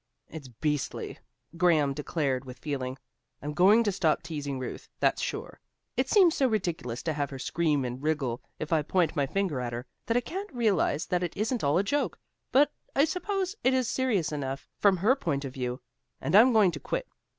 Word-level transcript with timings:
"It's 0.31 0.47
beastly," 0.47 1.19
Graham 1.57 1.93
declared 1.93 2.43
with 2.43 2.57
feeling. 2.57 2.97
"I'm 3.39 3.53
going 3.53 3.83
to 3.83 3.91
stop 3.91 4.23
teasing 4.23 4.57
Ruth, 4.57 4.89
that's 4.99 5.21
sure. 5.21 5.59
It 5.95 6.09
seems 6.09 6.33
so 6.33 6.47
ridiculous 6.47 7.03
to 7.03 7.13
have 7.13 7.29
her 7.29 7.37
scream 7.37 7.85
and 7.85 8.01
wriggle 8.01 8.41
if 8.57 8.73
I 8.73 8.81
point 8.81 9.15
my 9.15 9.27
finger 9.27 9.59
at 9.59 9.73
her, 9.73 9.85
that 10.07 10.17
I 10.17 10.21
can't 10.21 10.51
realize 10.55 11.05
that 11.05 11.21
it 11.21 11.37
isn't 11.37 11.63
all 11.63 11.77
a 11.77 11.83
joke. 11.83 12.17
But, 12.51 12.71
I 12.95 13.05
suppose, 13.05 13.55
it 13.63 13.75
is 13.75 13.87
serious 13.87 14.31
enough 14.31 14.67
from 14.79 14.97
her 14.97 15.15
point 15.15 15.45
of 15.45 15.53
view, 15.53 15.81
and 16.19 16.33
I'm 16.35 16.51
going 16.51 16.71
to 16.71 16.79
quit." 16.79 17.07